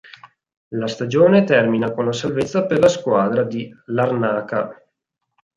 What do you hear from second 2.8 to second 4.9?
squadra di Larnaca.